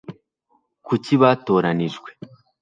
[0.85, 2.09] kuki batoranijwe